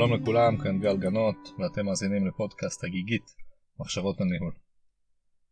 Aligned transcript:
שלום 0.00 0.22
לכולם, 0.22 0.56
כאן 0.56 0.80
גל 0.80 0.96
גנות, 0.96 1.36
ואתם 1.58 1.86
מאזינים 1.86 2.26
לפודקאסט 2.26 2.84
הגיגית, 2.84 3.34
מחשבות 3.80 4.20
הניהול. 4.20 4.52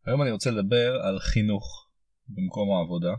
היום 0.05 0.21
אני 0.21 0.31
רוצה 0.31 0.51
לדבר 0.51 1.01
על 1.03 1.19
חינוך 1.19 1.89
במקום 2.29 2.69
העבודה, 2.71 3.13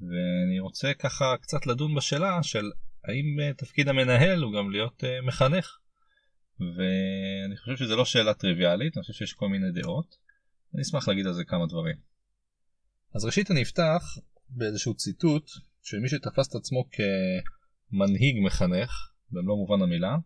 ואני 0.00 0.60
רוצה 0.60 0.94
ככה 0.94 1.36
קצת 1.40 1.66
לדון 1.66 1.94
בשאלה 1.94 2.42
של 2.42 2.70
האם 3.04 3.40
אה, 3.40 3.54
תפקיד 3.54 3.88
המנהל 3.88 4.42
הוא 4.42 4.52
גם 4.58 4.70
להיות 4.70 5.04
uh, 5.04 5.26
מחנך. 5.26 5.78
ואני 6.60 7.56
חושב 7.56 7.76
שזו 7.76 7.96
לא 7.96 8.04
שאלה 8.04 8.34
טריוויאלית, 8.34 8.96
אני 8.96 9.02
חושב 9.02 9.12
שיש 9.12 9.32
כל 9.32 9.48
מיני 9.48 9.72
דעות. 9.72 10.16
אני 10.74 10.82
אשמח 10.82 11.08
להגיד 11.08 11.26
על 11.26 11.32
זה 11.32 11.44
כמה 11.44 11.66
דברים. 11.66 11.96
אז 13.14 13.24
ראשית 13.24 13.50
אני 13.50 13.62
אפתח 13.62 14.02
באיזשהו 14.48 14.94
ציטוט 14.94 15.50
של 15.82 15.98
מי 15.98 16.08
שתפס 16.08 16.48
את 16.48 16.54
עצמו 16.54 16.84
כמנהיג 16.90 18.36
מחנך, 18.46 18.90
במלוא 19.30 19.56
מובן 19.56 19.82
המילה, 19.82 20.16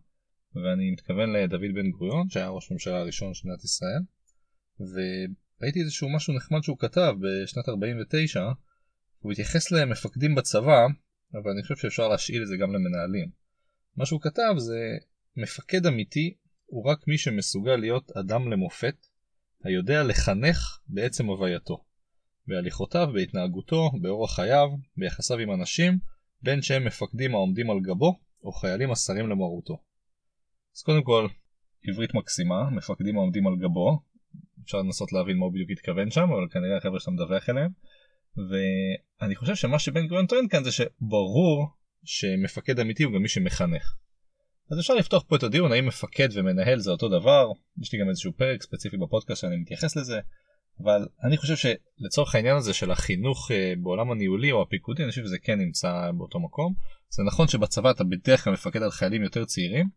ואני 0.55 0.91
מתכוון 0.91 1.33
לדוד 1.33 1.61
בן 1.75 1.89
גוריון 1.89 2.29
שהיה 2.29 2.49
ראש 2.49 2.71
ממשלה 2.71 2.97
הראשון 2.97 3.33
של 3.33 3.47
מדינת 3.47 3.63
ישראל, 3.63 4.01
וראיתי 4.79 5.79
איזשהו 5.81 6.15
משהו 6.15 6.33
נחמד 6.33 6.63
שהוא 6.63 6.77
כתב 6.77 7.13
בשנת 7.21 7.69
49, 7.69 8.39
הוא 9.19 9.31
התייחס 9.31 9.71
למפקדים 9.71 10.35
בצבא, 10.35 10.87
אבל 11.33 11.51
אני 11.51 11.61
חושב 11.61 11.75
שאפשר 11.75 12.07
להשאיל 12.07 12.41
את 12.41 12.47
זה 12.47 12.55
גם 12.61 12.73
למנהלים. 12.73 13.29
מה 13.95 14.05
שהוא 14.05 14.21
כתב 14.21 14.53
זה 14.57 14.79
מפקד 15.37 15.85
אמיתי 15.85 16.35
הוא 16.65 16.85
רק 16.85 17.07
מי 17.07 17.17
שמסוגל 17.17 17.75
להיות 17.75 18.11
אדם 18.11 18.51
למופת, 18.51 18.95
היודע 19.63 20.03
לחנך 20.03 20.79
בעצם 20.87 21.25
הווייתו. 21.25 21.83
בהליכותיו, 22.47 23.07
בהתנהגותו, 23.13 23.91
באורח 24.01 24.35
חייו, 24.35 24.69
ביחסיו 24.97 25.37
עם 25.37 25.51
אנשים, 25.51 25.99
בין 26.41 26.61
שהם 26.61 26.85
מפקדים 26.85 27.35
העומדים 27.35 27.69
על 27.69 27.79
גבו, 27.79 28.19
או 28.43 28.51
חיילים 28.51 28.91
השרים 28.91 29.29
למרותו. 29.29 29.83
אז 30.79 30.83
קודם 30.83 31.03
כל, 31.03 31.27
עברית 31.87 32.13
מקסימה, 32.13 32.69
מפקדים 32.69 33.17
העומדים 33.17 33.47
על 33.47 33.53
גבו, 33.55 33.99
אפשר 34.63 34.77
לנסות 34.77 35.13
להבין 35.13 35.37
מה 35.37 35.45
הוא 35.45 35.53
בדיוק 35.53 35.69
התכוון 35.71 36.11
שם, 36.11 36.21
אבל 36.21 36.47
כנראה 36.51 36.77
החבר'ה 36.77 36.99
שאתה 36.99 37.11
מדווח 37.11 37.49
אליהם. 37.49 37.71
ואני 38.49 39.35
חושב 39.35 39.55
שמה 39.55 39.79
שבן 39.79 40.07
גוריון 40.07 40.27
טוען 40.27 40.47
כאן 40.47 40.63
זה 40.63 40.71
שברור 40.71 41.67
שמפקד 42.03 42.79
אמיתי 42.79 43.03
הוא 43.03 43.13
גם 43.13 43.21
מי 43.21 43.27
שמחנך. 43.27 43.93
אז 44.71 44.79
אפשר 44.79 44.93
לפתוח 44.93 45.23
פה 45.27 45.35
את 45.35 45.43
הדיון 45.43 45.71
האם 45.71 45.85
מפקד 45.85 46.29
ומנהל 46.33 46.79
זה 46.79 46.91
אותו 46.91 47.09
דבר, 47.09 47.51
יש 47.81 47.93
לי 47.93 47.99
גם 47.99 48.09
איזשהו 48.09 48.33
פרק 48.33 48.63
ספציפי 48.63 48.97
בפודקאסט 48.97 49.41
שאני 49.41 49.57
מתייחס 49.57 49.95
לזה, 49.95 50.19
אבל 50.83 51.07
אני 51.23 51.37
חושב 51.37 51.55
שלצורך 51.55 52.35
העניין 52.35 52.55
הזה 52.55 52.73
של 52.73 52.91
החינוך 52.91 53.51
אה, 53.51 53.73
בעולם 53.81 54.11
הניהולי 54.11 54.51
או 54.51 54.61
הפיקודי 54.61 55.03
אני 55.03 55.09
חושב 55.09 55.23
שזה 55.23 55.37
כן 55.39 55.59
נמצא 55.59 56.11
באותו 56.17 56.39
מקום. 56.39 56.73
זה 57.09 57.23
נכון 57.23 57.47
שבצבא 57.47 57.91
אתה 57.91 58.03
בדרך 58.03 58.43
כלל 58.43 58.53
מפקד 58.53 58.83
על 58.83 58.91
חיילים 58.91 59.23
יותר 59.23 59.45
צעירים 59.45 59.89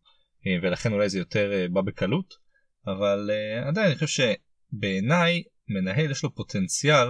ולכן 0.63 0.93
אולי 0.93 1.09
זה 1.09 1.19
יותר 1.19 1.53
אה, 1.53 1.67
בא 1.69 1.81
בקלות, 1.81 2.35
אבל 2.87 3.31
עדיין 3.69 3.87
אני 3.87 3.95
חושב 3.95 4.07
שבעיניי 4.73 5.43
מנהל 5.69 6.11
יש 6.11 6.23
לו 6.23 6.35
פוטנציאל 6.35 7.09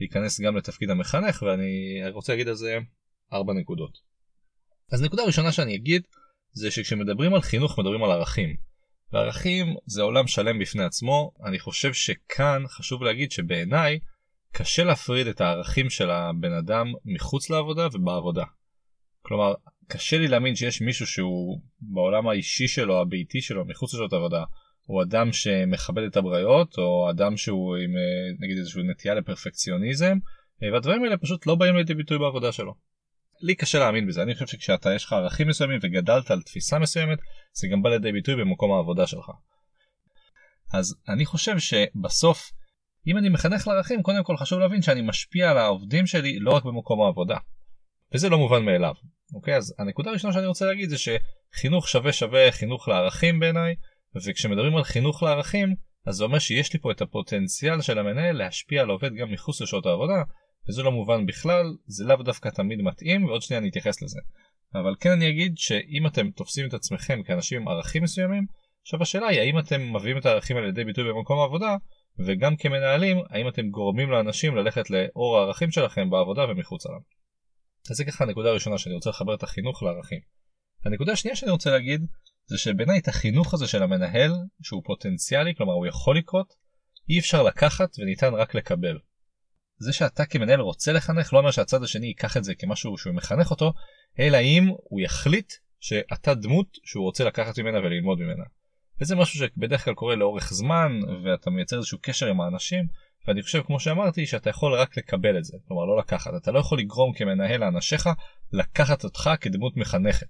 להיכנס 0.00 0.40
גם 0.40 0.56
לתפקיד 0.56 0.90
המחנך 0.90 1.42
ואני 1.42 2.02
רוצה 2.12 2.32
להגיד 2.32 2.48
על 2.48 2.54
זה 2.54 2.78
ארבע 3.32 3.52
נקודות. 3.52 3.98
אז 4.92 5.02
נקודה 5.02 5.24
ראשונה 5.24 5.52
שאני 5.52 5.76
אגיד 5.76 6.02
זה 6.52 6.70
שכשמדברים 6.70 7.34
על 7.34 7.40
חינוך 7.40 7.78
מדברים 7.78 8.04
על 8.04 8.10
ערכים. 8.10 8.56
וערכים 9.12 9.74
זה 9.86 10.02
עולם 10.02 10.26
שלם 10.26 10.58
בפני 10.58 10.84
עצמו, 10.84 11.32
אני 11.44 11.58
חושב 11.58 11.92
שכאן 11.92 12.62
חשוב 12.68 13.02
להגיד 13.02 13.32
שבעיניי 13.32 13.98
קשה 14.52 14.84
להפריד 14.84 15.26
את 15.26 15.40
הערכים 15.40 15.90
של 15.90 16.10
הבן 16.10 16.52
אדם 16.52 16.86
מחוץ 17.04 17.50
לעבודה 17.50 17.88
ובעבודה. 17.92 18.44
כלומר, 19.22 19.54
קשה 19.90 20.18
לי 20.18 20.28
להאמין 20.28 20.56
שיש 20.56 20.80
מישהו 20.80 21.06
שהוא 21.06 21.60
בעולם 21.80 22.28
האישי 22.28 22.68
שלו, 22.68 23.00
הביתי 23.00 23.40
שלו, 23.40 23.64
מחוץ 23.64 23.94
לשעות 23.94 24.12
עבודה, 24.12 24.44
הוא 24.82 25.02
אדם 25.02 25.32
שמכבד 25.32 26.02
את 26.02 26.16
הבריות, 26.16 26.78
או 26.78 27.10
אדם 27.10 27.36
שהוא 27.36 27.76
עם 27.76 27.96
אה, 27.96 28.32
נגיד 28.38 28.58
איזושהי 28.58 28.82
נטייה 28.82 29.14
לפרפקציוניזם, 29.14 30.18
אה, 30.62 30.72
והדברים 30.72 31.04
האלה 31.04 31.16
פשוט 31.16 31.46
לא 31.46 31.54
באים 31.54 31.76
לידי 31.76 31.94
ביטוי 31.94 32.18
בעבודה 32.18 32.52
שלו. 32.52 32.74
לי 33.40 33.54
קשה 33.54 33.78
להאמין 33.78 34.06
בזה, 34.06 34.22
אני 34.22 34.34
חושב 34.34 34.46
שכשאתה 34.46 34.94
יש 34.94 35.04
לך 35.04 35.12
ערכים 35.12 35.48
מסוימים 35.48 35.78
וגדלת 35.82 36.30
על 36.30 36.42
תפיסה 36.42 36.78
מסוימת, 36.78 37.18
זה 37.52 37.68
גם 37.68 37.82
בא 37.82 37.90
לידי 37.90 38.12
ביטוי 38.12 38.36
במקום 38.36 38.72
העבודה 38.72 39.06
שלך. 39.06 39.30
אז 40.72 40.96
אני 41.08 41.26
חושב 41.26 41.58
שבסוף, 41.58 42.50
אם 43.06 43.18
אני 43.18 43.28
מחנך 43.28 43.68
לערכים, 43.68 44.02
קודם 44.02 44.24
כל 44.24 44.36
חשוב 44.36 44.58
להבין 44.58 44.82
שאני 44.82 45.02
משפיע 45.02 45.50
על 45.50 45.58
העובדים 45.58 46.06
שלי 46.06 46.38
לא 46.38 46.50
רק 46.50 46.64
במקום 46.64 47.02
העבודה. 47.02 47.36
וזה 48.14 48.28
לא 48.28 48.38
מובן 48.38 48.64
מאליו. 48.64 48.94
אוקיי, 49.34 49.56
אז 49.56 49.74
הנקודה 49.78 50.10
הראשונה 50.10 50.32
שאני 50.32 50.46
רוצה 50.46 50.66
להגיד 50.66 50.88
זה 50.88 50.96
שחינוך 50.98 51.88
שווה 51.88 52.12
שווה 52.12 52.52
חינוך 52.52 52.88
לערכים 52.88 53.40
בעיניי, 53.40 53.74
וכשמדברים 54.16 54.76
על 54.76 54.84
חינוך 54.84 55.22
לערכים, 55.22 55.74
אז 56.06 56.14
זה 56.14 56.24
אומר 56.24 56.38
שיש 56.38 56.72
לי 56.72 56.78
פה 56.78 56.92
את 56.92 57.00
הפוטנציאל 57.02 57.80
של 57.80 57.98
המנהל 57.98 58.36
להשפיע 58.36 58.82
על 58.82 58.90
העובד 58.90 59.14
גם 59.14 59.32
מחוץ 59.32 59.60
לשעות 59.60 59.86
העבודה, 59.86 60.22
וזה 60.68 60.82
לא 60.82 60.92
מובן 60.92 61.26
בכלל, 61.26 61.66
זה 61.86 62.04
לאו 62.04 62.16
דווקא 62.16 62.48
תמיד 62.48 62.82
מתאים, 62.82 63.24
ועוד 63.24 63.42
שנייה 63.42 63.60
אני 63.60 63.68
אתייחס 63.68 64.02
לזה. 64.02 64.20
אבל 64.74 64.94
כן 65.00 65.10
אני 65.10 65.28
אגיד 65.30 65.58
שאם 65.58 66.06
אתם 66.06 66.30
תופסים 66.30 66.68
את 66.68 66.74
עצמכם 66.74 67.22
כאנשים 67.22 67.62
עם 67.62 67.68
ערכים 67.68 68.02
מסוימים, 68.02 68.46
עכשיו 68.82 69.02
השאלה 69.02 69.26
היא 69.26 69.40
האם 69.40 69.58
אתם 69.58 69.94
מביאים 69.96 70.18
את 70.18 70.26
הערכים 70.26 70.56
האלה 70.56 70.66
לידי 70.66 70.84
ביטוי 70.84 71.04
במקום 71.04 71.38
העבודה, 71.38 71.76
וגם 72.26 72.56
כמנהלים, 72.56 73.18
האם 73.30 73.48
אתם 73.48 73.70
גורמים 73.70 74.10
לאנשים 74.10 74.56
ללכת 74.56 74.90
לאור 74.90 75.38
הערכים 75.38 75.70
שלכם 75.70 76.10
בעבודה 76.10 76.44
ומחוץ 76.48 76.86
עליו. 76.86 77.00
אז 77.90 77.96
זה 77.96 78.04
ככה 78.04 78.24
הנקודה 78.24 78.48
הראשונה 78.48 78.78
שאני 78.78 78.94
רוצה 78.94 79.10
לחבר 79.10 79.34
את 79.34 79.42
החינוך 79.42 79.82
לערכים. 79.82 80.20
הנקודה 80.84 81.12
השנייה 81.12 81.36
שאני 81.36 81.50
רוצה 81.50 81.70
להגיד, 81.70 82.06
זה 82.46 82.58
שבעיניי 82.58 82.98
את 82.98 83.08
החינוך 83.08 83.54
הזה 83.54 83.66
של 83.66 83.82
המנהל, 83.82 84.32
שהוא 84.62 84.82
פוטנציאלי, 84.84 85.54
כלומר 85.54 85.72
הוא 85.72 85.86
יכול 85.86 86.16
לקרות, 86.16 86.54
אי 87.08 87.18
אפשר 87.18 87.42
לקחת 87.42 87.96
וניתן 87.98 88.34
רק 88.34 88.54
לקבל. 88.54 88.98
זה 89.78 89.92
שאתה 89.92 90.26
כמנהל 90.26 90.60
רוצה 90.60 90.92
לחנך 90.92 91.32
לא 91.32 91.38
אומר 91.38 91.50
שהצד 91.50 91.82
השני 91.82 92.06
ייקח 92.06 92.36
את 92.36 92.44
זה 92.44 92.54
כמשהו 92.54 92.98
שהוא 92.98 93.14
מחנך 93.14 93.50
אותו, 93.50 93.72
אלא 94.18 94.38
אם 94.40 94.68
הוא 94.68 95.00
יחליט 95.00 95.52
שאתה 95.80 96.34
דמות 96.34 96.66
שהוא 96.84 97.04
רוצה 97.04 97.24
לקחת 97.24 97.58
ממנה 97.58 97.78
וללמוד 97.78 98.18
ממנה. 98.18 98.44
וזה 99.00 99.16
משהו 99.16 99.38
שבדרך 99.38 99.84
כלל 99.84 99.94
קורה 99.94 100.16
לאורך 100.16 100.52
זמן 100.52 100.92
ואתה 101.24 101.50
מייצר 101.50 101.76
איזשהו 101.76 101.98
קשר 102.02 102.26
עם 102.26 102.40
האנשים 102.40 102.86
ואני 103.30 103.42
חושב 103.42 103.62
כמו 103.62 103.80
שאמרתי 103.80 104.26
שאתה 104.26 104.50
יכול 104.50 104.74
רק 104.74 104.98
לקבל 104.98 105.38
את 105.38 105.44
זה. 105.44 105.56
כלומר 105.68 105.84
לא 105.84 105.98
לקחת. 105.98 106.30
אתה 106.36 106.50
לא 106.52 106.58
יכול 106.58 106.78
לגרום 106.78 107.12
כמנהל 107.12 107.60
לאנשיך 107.60 108.08
לקחת 108.52 109.04
אותך 109.04 109.30
כדמות 109.40 109.76
מחנכת. 109.76 110.26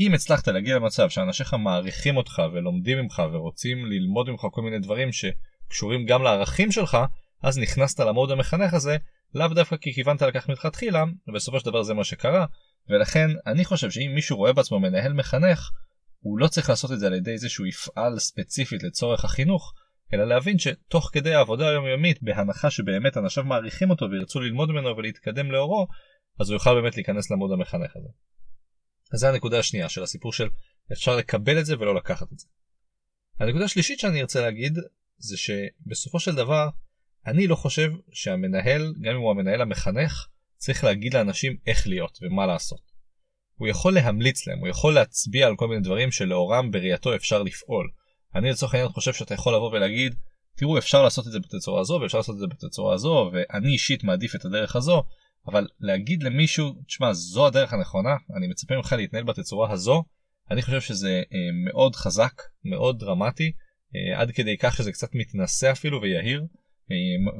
אם 0.00 0.14
הצלחת 0.14 0.48
להגיע 0.48 0.76
למצב 0.76 1.08
שאנשיך 1.08 1.54
מעריכים 1.54 2.16
אותך 2.16 2.42
ולומדים 2.52 2.98
ממך 2.98 3.22
ורוצים 3.32 3.86
ללמוד 3.86 4.30
ממך 4.30 4.46
כל 4.50 4.62
מיני 4.62 4.78
דברים 4.78 5.08
שקשורים 5.12 6.06
גם 6.06 6.22
לערכים 6.22 6.72
שלך 6.72 6.98
אז 7.42 7.58
נכנסת 7.58 8.00
למוד 8.00 8.30
המחנך 8.30 8.74
הזה, 8.74 8.96
לאו 9.34 9.48
דווקא 9.48 9.76
כי 9.76 9.94
כיוונת 9.94 10.22
לכך 10.22 10.48
מלכתחילה, 10.48 11.04
ובסופו 11.28 11.60
של 11.60 11.66
דבר 11.66 11.82
זה 11.82 11.94
מה 11.94 12.04
שקרה, 12.04 12.46
ולכן 12.90 13.30
אני 13.46 13.64
חושב 13.64 13.90
שאם 13.90 14.12
מישהו 14.14 14.36
רואה 14.36 14.52
בעצמו 14.52 14.80
מנהל 14.80 15.12
מחנך, 15.12 15.70
הוא 16.20 16.38
לא 16.38 16.48
צריך 16.48 16.70
לעשות 16.70 16.92
את 16.92 16.98
זה 16.98 17.06
על 17.06 17.14
ידי 17.14 17.38
זה 17.38 17.48
שהוא 17.48 17.66
יפעל 17.66 18.18
ספציפית 18.18 18.82
לצורך 18.82 19.24
החינוך, 19.24 19.72
אלא 20.14 20.24
להבין 20.24 20.58
שתוך 20.58 21.10
כדי 21.12 21.34
העבודה 21.34 21.68
היומיומית, 21.68 22.22
בהנחה 22.22 22.70
שבאמת 22.70 23.16
אנשיו 23.16 23.44
מעריכים 23.44 23.90
אותו 23.90 24.06
וירצו 24.10 24.40
ללמוד 24.40 24.70
ממנו 24.70 24.96
ולהתקדם 24.96 25.50
לאורו, 25.50 25.86
אז 26.40 26.50
הוא 26.50 26.56
יוכל 26.56 26.74
באמת 26.74 26.96
להיכנס 26.96 27.30
למוד 27.30 27.52
המחנך 27.52 27.96
הזה. 27.96 28.08
אז 29.12 29.20
זה 29.20 29.28
הנקודה 29.28 29.58
השנייה 29.58 29.88
של 29.88 30.02
הסיפור 30.02 30.32
של 30.32 30.48
אפשר 30.92 31.16
לקבל 31.16 31.58
את 31.58 31.66
זה 31.66 31.74
ולא 31.78 31.94
לקחת 31.94 32.32
את 32.32 32.38
זה. 32.38 32.46
הנקודה 33.40 33.64
השלישית 33.64 33.98
שאני 33.98 34.20
ארצה 34.20 34.40
להגיד 34.40 34.78
זה 35.18 35.36
שבסופו 35.36 36.20
של 36.20 36.34
דבר 36.34 36.68
אני 37.26 37.46
לא 37.46 37.56
חושב 37.56 37.92
שהמנהל, 38.12 38.94
גם 39.00 39.14
אם 39.14 39.20
הוא 39.20 39.30
המנהל 39.30 39.60
המחנך, 39.60 40.26
צריך 40.56 40.84
להגיד 40.84 41.14
לאנשים 41.14 41.56
איך 41.66 41.86
להיות 41.86 42.18
ומה 42.22 42.46
לעשות. 42.46 42.80
הוא 43.54 43.68
יכול 43.68 43.94
להמליץ 43.94 44.46
להם, 44.46 44.58
הוא 44.58 44.68
יכול 44.68 44.94
להצביע 44.94 45.46
על 45.46 45.56
כל 45.56 45.68
מיני 45.68 45.80
דברים 45.80 46.10
שלאורם 46.10 46.70
בראייתו 46.70 47.14
אפשר 47.14 47.42
לפעול. 47.42 47.90
אני 48.36 48.50
לצורך 48.50 48.74
העניין 48.74 48.92
חושב 48.92 49.12
שאתה 49.12 49.34
יכול 49.34 49.54
לבוא 49.54 49.70
ולהגיד, 49.70 50.14
תראו 50.56 50.78
אפשר 50.78 51.02
לעשות 51.02 51.26
את 51.26 51.32
זה 51.32 51.38
בתצורה 51.38 51.80
הזו 51.80 51.98
ואפשר 52.02 52.18
לעשות 52.18 52.34
את 52.34 52.40
זה 52.40 52.46
בתצורה 52.46 52.94
הזו 52.94 53.30
ואני 53.32 53.68
אישית 53.72 54.04
מעדיף 54.04 54.34
את 54.34 54.44
הדרך 54.44 54.76
הזו, 54.76 55.02
אבל 55.48 55.66
להגיד 55.80 56.22
למישהו, 56.22 56.72
תשמע 56.86 57.12
זו 57.12 57.46
הדרך 57.46 57.72
הנכונה, 57.72 58.16
אני 58.36 58.46
מצפה 58.48 58.76
ממך 58.76 58.92
להתנהל 58.92 59.24
בתצורה 59.24 59.72
הזו, 59.72 60.04
אני 60.50 60.62
חושב 60.62 60.80
שזה 60.80 61.22
אה, 61.32 61.38
מאוד 61.64 61.96
חזק, 61.96 62.42
מאוד 62.64 62.98
דרמטי, 62.98 63.52
אה, 63.96 64.20
עד 64.20 64.30
כדי 64.30 64.56
כך 64.58 64.76
שזה 64.76 64.92
קצת 64.92 65.14
מתנשא 65.14 65.72
אפילו 65.72 66.02
ויהיר. 66.02 66.44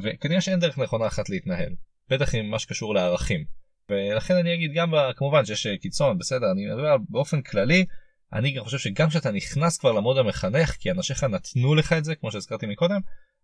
וכנראה 0.05 0.41
שאין 0.41 0.61
דרך 0.61 0.79
נכונה 0.79 1.07
אחת 1.07 1.29
להתנהל, 1.29 1.75
בטח 2.11 2.35
עם 2.35 2.51
מה 2.51 2.59
שקשור 2.59 2.95
לערכים. 2.95 3.45
ולכן 3.91 4.35
אני 4.35 4.55
אגיד 4.55 4.71
גם 4.75 4.93
כמובן 5.17 5.45
שיש 5.45 5.67
קיצון 5.67 6.19
בסדר 6.19 6.53
אני 6.53 6.67
מדבר 6.67 6.97
באופן 7.09 7.43
כללי 7.43 7.87
אני 8.33 8.53
גם 8.53 8.65
חושב 8.65 8.79
שגם 8.79 9.09
כשאתה 9.09 9.31
נכנס 9.31 9.79
כבר 9.79 9.93
למוד 9.93 10.19
המחנך 10.19 10.71
כי 10.71 10.91
אנשיך 10.91 11.25
נתנו 11.25 11.75
לך 11.75 11.93
את 11.93 12.05
זה 12.05 12.15
כמו 12.15 12.33
שהזכרתי 12.33 12.67
מקודם 12.67 13.01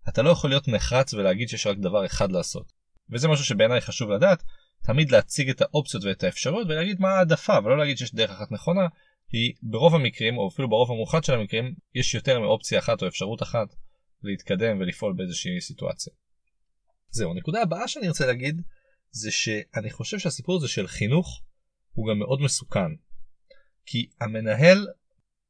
אתה 0.08 0.22
לא 0.22 0.30
יכול 0.30 0.50
להיות 0.50 0.68
נחרץ 0.68 1.14
ולהגיד 1.14 1.48
שיש 1.48 1.66
רק 1.66 1.78
דבר 1.78 2.06
אחד 2.06 2.32
לעשות. 2.32 2.72
וזה 3.10 3.28
משהו 3.28 3.44
שבעיניי 3.44 3.80
חשוב 3.80 4.10
לדעת 4.10 4.42
תמיד 4.84 5.10
להציג 5.10 5.50
את 5.50 5.60
האופציות 5.60 6.04
ואת 6.04 6.24
האפשרויות 6.24 6.68
ולהגיד 6.68 7.00
מה 7.00 7.08
העדפה 7.08 7.58
ולא 7.64 7.78
להגיד 7.78 7.98
שיש 7.98 8.14
דרך 8.14 8.30
אחת 8.30 8.52
נכונה 8.52 8.86
היא 9.32 9.54
ברוב 9.62 9.94
המקרים, 9.94 10.38
או 10.38 10.48
אפילו 10.48 10.68
ברוב 10.68 10.90
המאוחד 10.90 11.24
של 11.24 11.34
המקרים, 11.34 11.74
יש 11.94 12.14
יותר 12.14 12.40
מאופציה 12.40 12.78
אחת 12.78 13.02
או 13.02 13.08
אפשרות 13.08 13.42
אחת 13.42 13.74
להתקדם 14.22 14.80
ולפעול 14.80 15.14
באיזושהי 15.16 15.60
סיטואציה. 15.60 16.12
זהו, 17.10 17.30
הנקודה 17.30 17.62
הבאה 17.62 17.88
שאני 17.88 18.08
רוצה 18.08 18.26
להגיד 18.26 18.62
זה 19.10 19.30
שאני 19.30 19.90
חושב 19.90 20.18
שהסיפור 20.18 20.56
הזה 20.56 20.68
של 20.68 20.86
חינוך 20.86 21.42
הוא 21.92 22.10
גם 22.10 22.18
מאוד 22.18 22.40
מסוכן. 22.40 22.90
כי 23.86 24.08
המנהל 24.20 24.86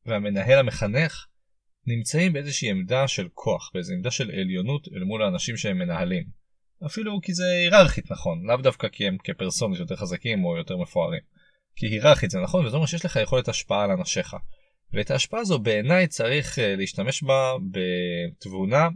והמנהל 0.07 0.59
המחנך 0.59 1.27
נמצאים 1.87 2.33
באיזושהי 2.33 2.71
עמדה 2.71 3.09
של 3.09 3.29
כוח, 3.35 3.71
באיזו 3.75 3.95
עמדה 3.95 4.11
של 4.11 4.31
עליונות 4.31 4.89
אל 4.97 5.05
מול 5.05 5.23
האנשים 5.23 5.57
שהם 5.57 5.79
מנהלים. 5.79 6.25
אפילו 6.87 7.21
כי 7.23 7.35
זה 7.35 7.45
היררכית 7.51 8.11
נכון, 8.11 8.47
לאו 8.47 8.57
דווקא 8.57 8.89
כי 8.89 9.07
הם 9.07 9.17
כפרסונות 9.25 9.79
יותר 9.79 9.97
חזקים 9.97 10.45
או 10.45 10.57
יותר 10.57 10.77
מפוארים. 10.77 11.21
כי 11.77 11.87
היררכית 11.87 12.31
זה 12.31 12.39
נכון 12.41 12.67
וזה 12.67 12.77
אומר 12.77 12.87
שיש 12.87 13.05
לך 13.05 13.19
יכולת 13.23 13.49
השפעה 13.49 13.85
על 13.85 13.91
אנשיך. 13.91 14.37
ואת 14.93 15.11
ההשפעה 15.11 15.41
הזו 15.41 15.59
בעיניי 15.59 16.07
צריך 16.07 16.59
uh, 16.59 16.63
להשתמש 16.77 17.23
בה 17.23 17.53
בתבונה 17.71 18.89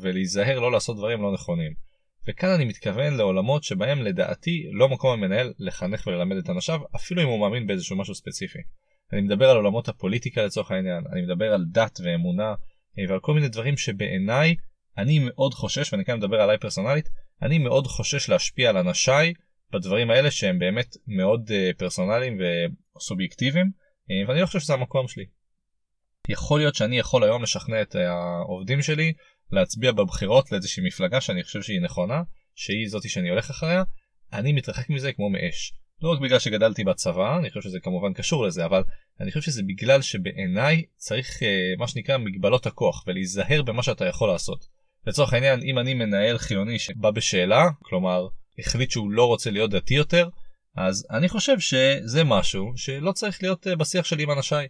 ולהיזהר 0.00 0.58
לא 0.58 0.72
לעשות 0.72 0.96
דברים 0.96 1.22
לא 1.22 1.32
נכונים. 1.32 1.87
וכאן 2.28 2.48
אני 2.48 2.64
מתכוון 2.64 3.16
לעולמות 3.16 3.64
שבהם 3.64 4.02
לדעתי 4.02 4.68
לא 4.72 4.88
מקום 4.88 5.10
המנהל 5.12 5.52
לחנך 5.58 6.06
וללמד 6.06 6.36
את 6.36 6.50
אנשיו 6.50 6.80
אפילו 6.96 7.22
אם 7.22 7.26
הוא 7.26 7.40
מאמין 7.40 7.66
באיזשהו 7.66 7.96
משהו 7.96 8.14
ספציפי. 8.14 8.58
אני 9.12 9.20
מדבר 9.20 9.50
על 9.50 9.56
עולמות 9.56 9.88
הפוליטיקה 9.88 10.44
לצורך 10.44 10.70
העניין, 10.70 11.04
אני 11.12 11.22
מדבר 11.22 11.52
על 11.52 11.64
דת 11.72 12.00
ואמונה 12.04 12.54
אה, 12.98 13.04
ועל 13.08 13.20
כל 13.20 13.34
מיני 13.34 13.48
דברים 13.48 13.76
שבעיניי 13.76 14.54
אני 14.98 15.18
מאוד 15.18 15.54
חושש, 15.54 15.92
ואני 15.92 16.04
כאן 16.04 16.16
מדבר 16.16 16.40
עליי 16.40 16.58
פרסונלית, 16.58 17.08
אני 17.42 17.58
מאוד 17.58 17.86
חושש 17.86 18.28
להשפיע 18.28 18.70
על 18.70 18.76
אנשיי 18.76 19.32
בדברים 19.72 20.10
האלה 20.10 20.30
שהם 20.30 20.58
באמת 20.58 20.96
מאוד 21.06 21.50
uh, 21.50 21.78
פרסונליים 21.78 22.38
וסובייקטיביים, 22.96 23.66
uh, 23.66 24.28
ואני 24.28 24.40
לא 24.40 24.46
חושב 24.46 24.60
שזה 24.60 24.74
המקום 24.74 25.08
שלי. 25.08 25.24
יכול 26.28 26.60
להיות 26.60 26.74
שאני 26.74 26.98
יכול 26.98 27.24
היום 27.24 27.42
לשכנע 27.42 27.82
את 27.82 27.94
העובדים 27.94 28.82
שלי 28.82 29.12
להצביע 29.50 29.92
בבחירות 29.92 30.52
לאיזושהי 30.52 30.86
מפלגה 30.86 31.20
שאני 31.20 31.42
חושב 31.42 31.62
שהיא 31.62 31.80
נכונה, 31.80 32.22
שהיא 32.54 32.88
זאתי 32.88 33.08
שאני 33.08 33.28
הולך 33.28 33.50
אחריה, 33.50 33.82
אני 34.32 34.52
מתרחק 34.52 34.90
מזה 34.90 35.12
כמו 35.12 35.30
מאש. 35.30 35.72
לא 36.02 36.12
רק 36.12 36.20
בגלל 36.20 36.38
שגדלתי 36.38 36.84
בצבא, 36.84 37.38
אני 37.38 37.48
חושב 37.48 37.60
שזה 37.60 37.80
כמובן 37.80 38.12
קשור 38.12 38.46
לזה, 38.46 38.64
אבל 38.64 38.82
אני 39.20 39.30
חושב 39.30 39.40
שזה 39.40 39.62
בגלל 39.62 40.02
שבעיניי 40.02 40.84
צריך 40.96 41.38
uh, 41.38 41.78
מה 41.78 41.88
שנקרא 41.88 42.16
מגבלות 42.16 42.66
הכוח 42.66 43.04
ולהיזהר 43.06 43.62
במה 43.62 43.82
שאתה 43.82 44.06
יכול 44.06 44.28
לעשות. 44.28 44.66
לצורך 45.06 45.32
העניין, 45.32 45.62
אם 45.62 45.78
אני 45.78 45.94
מנהל 45.94 46.38
חילוני 46.38 46.78
שבא 46.78 47.10
בשאלה, 47.10 47.64
כלומר 47.82 48.28
החליט 48.58 48.90
שהוא 48.90 49.10
לא 49.10 49.26
רוצה 49.26 49.50
להיות 49.50 49.70
דתי 49.70 49.94
יותר, 49.94 50.28
אז 50.76 51.06
אני 51.10 51.28
חושב 51.28 51.60
שזה 51.60 52.24
משהו 52.24 52.72
שלא 52.76 53.12
צריך 53.12 53.42
להיות 53.42 53.66
uh, 53.66 53.76
בשיח 53.76 54.04
שלי 54.04 54.22
עם 54.22 54.30
אנשיי. 54.30 54.66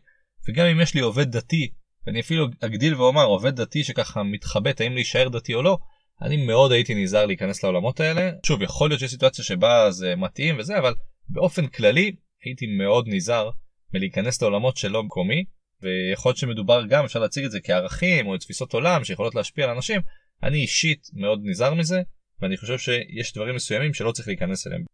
וגם 0.48 0.66
אם 0.66 0.80
יש 0.80 0.94
לי 0.94 1.00
עובד 1.00 1.36
דתי, 1.36 1.70
ואני 2.08 2.20
אפילו 2.20 2.46
אגדיל 2.60 2.94
ואומר 2.94 3.24
עובד 3.24 3.60
דתי 3.60 3.84
שככה 3.84 4.22
מתחבט 4.22 4.80
האם 4.80 4.94
להישאר 4.94 5.28
דתי 5.28 5.54
או 5.54 5.62
לא, 5.62 5.78
אני 6.22 6.46
מאוד 6.46 6.72
הייתי 6.72 6.94
נזהר 6.94 7.26
להיכנס 7.26 7.64
לעולמות 7.64 8.00
האלה. 8.00 8.30
שוב, 8.46 8.62
יכול 8.62 8.90
להיות 8.90 9.00
שיש 9.00 9.10
סיטואציה 9.10 9.44
שבה 9.44 9.90
זה 9.90 10.16
מתאים 10.16 10.58
וזה, 10.58 10.78
אבל 10.78 10.94
באופן 11.28 11.66
כללי 11.66 12.16
הייתי 12.44 12.66
מאוד 12.66 13.04
נזהר 13.08 13.50
מלהיכנס 13.94 14.42
לעולמות 14.42 14.76
שלא 14.76 15.02
מקומי 15.02 15.44
ויכול 15.82 16.30
להיות 16.30 16.38
שמדובר 16.38 16.86
גם 16.88 17.04
אפשר 17.04 17.18
להציג 17.18 17.44
את 17.44 17.50
זה 17.50 17.60
כערכים 17.60 18.26
או 18.26 18.38
תפיסות 18.38 18.72
עולם 18.72 19.04
שיכולות 19.04 19.34
להשפיע 19.34 19.64
על 19.64 19.70
אנשים 19.70 20.00
אני 20.42 20.58
אישית 20.58 21.08
מאוד 21.12 21.40
נזהר 21.44 21.74
מזה 21.74 22.02
ואני 22.40 22.56
חושב 22.56 22.78
שיש 22.78 23.32
דברים 23.32 23.54
מסוימים 23.54 23.94
שלא 23.94 24.12
צריך 24.12 24.28
להיכנס 24.28 24.66
אליהם. 24.66 24.84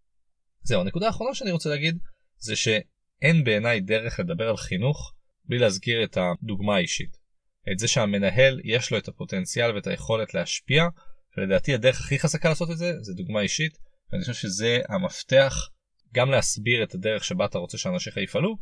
זהו 0.62 0.80
הנקודה 0.80 1.06
האחרונה 1.06 1.34
שאני 1.34 1.52
רוצה 1.52 1.70
להגיד 1.70 1.98
זה 2.38 2.56
שאין 2.56 3.44
בעיניי 3.44 3.80
דרך 3.80 4.20
לדבר 4.20 4.48
על 4.48 4.56
חינוך 4.56 5.12
בלי 5.44 5.58
להזכיר 5.58 6.04
את 6.04 6.18
הדוגמה 6.20 6.76
האישית. 6.76 7.16
את 7.72 7.78
זה 7.78 7.88
שהמנהל 7.88 8.60
יש 8.64 8.92
לו 8.92 8.98
את 8.98 9.08
הפוטנציאל 9.08 9.74
ואת 9.74 9.86
היכולת 9.86 10.34
להשפיע 10.34 10.84
ולדעתי 11.36 11.74
הדרך 11.74 12.00
הכי 12.00 12.18
חזקה 12.18 12.48
לעשות 12.48 12.70
את 12.70 12.78
זה 12.78 12.92
זה 13.00 13.12
דוגמה 13.14 13.40
אישית 13.40 13.78
ואני 14.12 14.24
חושב 14.24 14.34
שזה 14.34 14.80
המפתח 14.88 15.68
גם 16.14 16.30
להסביר 16.30 16.82
את 16.82 16.94
הדרך 16.94 17.24
שבה 17.24 17.44
אתה 17.44 17.58
רוצה 17.58 17.78
שאנשיך 17.78 18.16
יפעלו, 18.16 18.56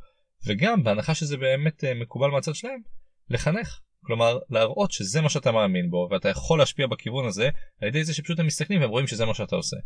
וגם 0.46 0.84
בהנחה 0.84 1.14
שזה 1.14 1.37
באמת 1.37 1.84
אה, 1.84 1.94
מקובל 1.94 2.29
מהצד 2.31 2.55
שלהם, 2.55 2.81
לחנך. 3.29 3.81
כלומר, 4.05 4.38
להראות 4.50 4.93
שזה 4.93 5.20
מה 5.20 5.29
שאתה 5.29 5.52
מאמין 5.52 5.90
בו, 5.90 6.08
ואתה 6.11 6.29
יכול 6.29 6.58
להשפיע 6.58 6.87
בכיוון 6.87 7.26
הזה, 7.26 7.49
על 7.81 7.88
ידי 7.88 8.05
זה 8.05 8.14
שפשוט 8.14 8.38
הם 8.38 8.46
מסתכלים 8.46 8.81
והם 8.81 8.90
רואים 8.90 9.06
שזה 9.06 9.26
מה 9.26 9.34
שאתה 9.34 9.56
עושה. 9.56 9.76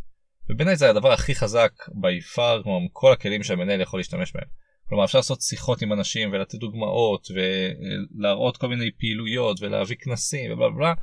ובעיניי 0.51 0.77
זה 0.77 0.91
הדבר 0.91 1.13
הכי 1.13 1.35
חזק 1.35 1.73
בי 2.01 2.21
פאר, 2.21 2.63
כמו 2.63 2.81
כל 2.93 3.13
הכלים 3.13 3.43
שהמנהל 3.43 3.81
יכול 3.81 4.01
להשתמש 4.01 4.33
בהם. 4.33 4.49
כלומר, 4.89 5.05
אפשר 5.05 5.19
לעשות 5.19 5.41
שיחות 5.41 5.83
עם 5.83 5.93
אנשים 5.93 6.33
ולתת 6.33 6.55
דוגמאות, 6.55 7.29
ולהראות 7.35 8.57
כל 8.57 8.69
מיני 8.69 8.91
פעילויות, 8.99 9.61
ולהביא 9.61 9.97
כנסים, 9.97 10.53
ובלה 10.53 10.71
בלה. 10.71 10.95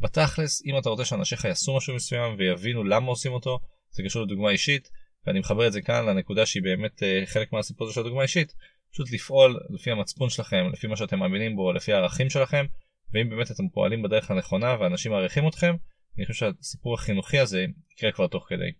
בתכלס, 0.00 0.62
אם 0.66 0.78
אתה 0.78 0.88
רוצה 0.88 1.04
שאנשיך 1.04 1.44
יעשו 1.44 1.76
משהו 1.76 1.94
מסוים 1.94 2.34
ויבינו 2.38 2.84
למה 2.84 3.06
עושים 3.06 3.32
אותו, 3.32 3.58
זה 3.90 4.02
קשור 4.02 4.22
לדוגמה 4.22 4.50
אישית, 4.50 4.88
ואני 5.26 5.40
מחבר 5.40 5.66
את 5.66 5.72
זה 5.72 5.82
כאן 5.82 6.06
לנקודה 6.06 6.46
שהיא 6.46 6.62
באמת 6.62 7.02
אה, 7.02 7.22
חלק 7.26 7.52
מהסיפור 7.52 7.86
הזה 7.86 7.94
של 7.94 8.00
הדוגמה 8.00 8.22
אישית, 8.22 8.54
פשוט 8.92 9.12
לפעול 9.12 9.60
לפי 9.70 9.90
המצפון 9.90 10.30
שלכם, 10.30 10.70
לפי 10.72 10.86
מה 10.86 10.96
שאתם 10.96 11.18
מאמינים 11.18 11.56
בו, 11.56 11.72
לפי 11.72 11.92
הערכים 11.92 12.30
שלכם, 12.30 12.66
ואם 13.14 13.30
באמת 13.30 13.50
אתם 13.50 13.68
פועלים 13.68 14.02
בדרך 14.02 14.30
הנכונה 14.30 14.76
ואנשים 14.80 15.12
מעריכים 15.12 15.48
אתכם, 15.48 15.76
אני 16.18 16.26
חושב 16.26 16.38
שהסיפור 16.38 16.94
החינוכי 16.94 17.38
הזה 17.38 17.66
יקרה 17.96 18.12
כבר 18.12 18.26
תוך 18.26 18.46
כדי. 18.48 18.70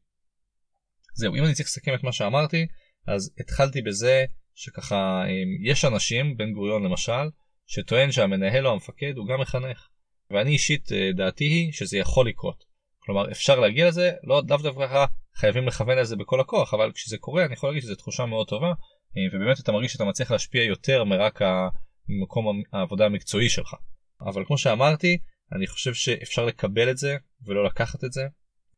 זהו, 1.14 1.34
אם 1.34 1.44
אני 1.44 1.54
צריך 1.54 1.68
לסכם 1.68 1.94
את 1.94 2.02
מה 2.02 2.12
שאמרתי, 2.12 2.66
אז 3.06 3.34
התחלתי 3.40 3.82
בזה 3.82 4.24
שככה 4.58 5.22
אה, 5.26 5.70
יש 5.70 5.84
אנשים, 5.84 6.36
בן 6.36 6.52
גוריון 6.52 6.82
למשל, 6.82 7.28
שטוען 7.66 8.12
שהמנהל 8.12 8.66
או 8.66 8.72
המפקד 8.72 9.16
הוא 9.16 9.28
גם 9.28 9.40
מחנך. 9.40 9.88
ואני 10.30 10.50
אישית 10.50 10.92
אה, 10.92 11.10
דעתי 11.16 11.44
היא 11.44 11.72
שזה 11.72 11.98
יכול 11.98 12.28
לקרות. 12.28 12.64
כלומר 12.98 13.30
אפשר 13.32 13.60
להגיע 13.60 13.88
לזה, 13.88 14.12
לא 14.24 14.40
דווקא 14.40 14.68
דווקא 14.68 15.04
חייבים 15.34 15.66
לכוון 15.66 15.98
לזה 15.98 16.16
בכל 16.16 16.40
הכוח 16.40 16.74
אבל 16.74 16.92
כשזה 16.92 17.18
קורה 17.18 17.44
אני 17.44 17.52
יכול 17.52 17.70
להגיד 17.70 17.82
שזו 17.82 17.94
תחושה 17.94 18.26
מאוד 18.26 18.48
טובה 18.48 18.68
אה, 18.68 19.22
ובאמת 19.32 19.60
אתה 19.60 19.72
מרגיש 19.72 19.92
שאתה 19.92 20.04
מצליח 20.04 20.30
להשפיע 20.30 20.62
יותר 20.62 21.04
מרק 21.04 21.40
המקום 21.42 22.62
העבודה 22.72 23.06
המקצועי 23.06 23.48
שלך. 23.48 23.74
אבל 24.20 24.44
כמו 24.46 24.58
שאמרתי 24.58 25.18
אני 25.52 25.66
חושב 25.66 25.94
שאפשר 25.94 26.44
לקבל 26.44 26.90
את 26.90 26.98
זה 26.98 27.16
ולא 27.46 27.64
לקחת 27.64 28.04
את 28.04 28.12
זה. 28.12 28.22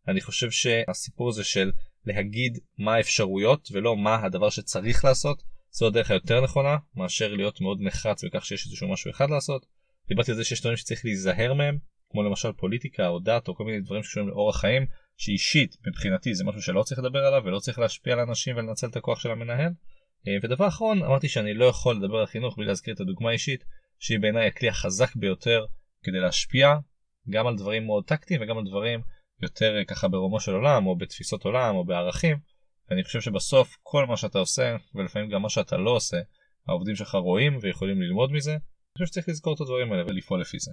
אני 0.09 0.21
חושב 0.21 0.50
שהסיפור 0.50 1.28
הזה 1.28 1.45
של 1.45 1.71
להגיד 2.07 2.59
מה 2.78 2.95
האפשרויות 2.95 3.69
ולא 3.73 3.97
מה 3.97 4.25
הדבר 4.25 4.50
שצריך 4.50 5.04
לעשות 5.04 5.43
זו 5.73 5.87
הדרך 5.87 6.11
היותר 6.11 6.41
נכונה 6.41 6.77
מאשר 6.97 7.35
להיות 7.35 7.61
מאוד 7.61 7.79
נחרץ 7.81 8.25
בכך 8.25 8.45
שיש 8.45 8.67
איזשהו 8.67 8.93
משהו 8.93 9.11
אחד 9.11 9.31
לעשות. 9.31 9.67
דיברתי 10.09 10.31
על 10.31 10.37
זה 10.37 10.45
שיש 10.45 10.61
דברים 10.61 10.77
שצריך 10.77 11.05
להיזהר 11.05 11.55
מהם 11.55 11.79
כמו 12.11 12.23
למשל 12.23 12.53
פוליטיקה 12.53 13.09
או 13.09 13.19
דת 13.19 13.49
או 13.49 13.55
כל 13.55 13.65
מיני 13.65 13.81
דברים 13.81 14.03
שקשורים 14.03 14.29
לאורח 14.29 14.61
חיים 14.61 14.87
שאישית 15.17 15.77
מבחינתי 15.87 16.35
זה 16.35 16.45
משהו 16.45 16.62
שלא 16.62 16.83
צריך 16.83 17.00
לדבר 17.00 17.19
עליו 17.19 17.43
ולא 17.45 17.59
צריך 17.59 17.79
להשפיע 17.79 18.12
על 18.12 18.21
אנשים 18.21 18.57
ולנצל 18.57 18.87
את 18.87 18.97
הכוח 18.97 19.21
של 19.21 19.31
המנהל. 19.31 19.73
אה, 20.29 20.37
ודבר 20.43 20.69
אחרון 20.69 21.03
אמרתי 21.03 21.29
שאני 21.29 21.55
לא 21.55 21.65
יכול 21.65 21.97
לדבר 21.97 22.17
על 22.17 22.27
חינוך 22.27 22.57
בלי 22.57 22.67
להזכיר 22.67 22.95
את 22.95 23.00
הדוגמה 23.00 23.29
האישית 23.29 23.65
שהיא 23.99 24.21
בעיניי 24.21 24.47
הכלי 24.47 24.69
החזק 24.69 25.17
ביותר 25.17 25.65
כדי 26.03 26.19
להשפיע 26.21 26.75
גם 27.31 27.47
על 27.47 27.57
דברים 27.57 27.87
מאוד 27.87 28.05
טקטיים 28.05 28.43
וגם 28.43 28.59
על 28.59 28.65
דברים 28.65 29.00
יותר 29.43 29.79
אה, 29.79 29.85
ככה 29.85 30.09
ברומו 30.09 30.41
של 30.41 30.53
עולם 30.53 30.87
או 30.87 30.97
בתפיסות 30.97 31.45
עולם 31.45 31.75
או 31.77 31.85
בערכים. 31.85 32.50
ואני 32.90 33.04
חושב 33.04 33.20
שבסוף 33.20 33.76
כל 33.82 34.06
מה 34.06 34.16
שאתה 34.16 34.38
עושה 34.38 34.76
ולפעמים 34.94 35.30
גם 35.30 35.42
מה 35.42 35.49
שאתה 35.49 35.76
לא 35.76 35.90
עושה 35.90 36.20
העובדים 36.68 36.97
שלך 36.97 37.14
רואים 37.14 37.59
ויכולים 37.62 38.02
ללמוד 38.02 38.32
מזה. 38.32 38.52
אני 38.52 38.59
חושב 38.92 39.06
שצריך 39.06 39.28
לזכור 39.28 39.54
את 39.54 39.61
הדברים 39.61 39.92
האלה 39.92 40.04
ולפעול 40.06 40.40
לפי 40.40 40.59
זה. 40.59 40.73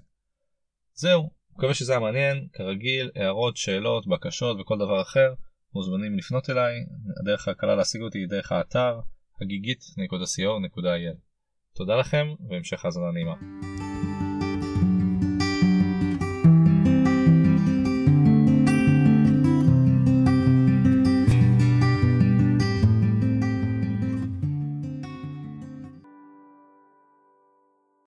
זהו, 0.94 1.30
מקווה 1.58 1.74
שזה 1.74 1.92
היה 1.92 2.00
מעניין, 2.00 2.48
כרגיל, 2.54 3.12
הערות, 3.16 3.58
שאלות, 3.58 4.08
בקשות 4.08 4.60
וכל 4.60 4.78
דבר 4.78 5.02
אחר, 5.02 5.34
מוזמנים 5.74 6.18
לפנות 6.18 6.50
אליי, 6.50 6.76
הדרך 7.22 7.48
הקלה 7.48 7.76
להשיג 7.76 8.02
אותי 8.02 8.20
היא 8.20 8.28
דרך 8.28 8.52
האתר 8.52 9.00
הגיגית.co.il. 9.42 11.18
תודה 11.76 11.96
לכם 11.96 12.28
והמשך 12.50 12.86
האזנה 12.86 13.12
נעימה. 13.14 13.87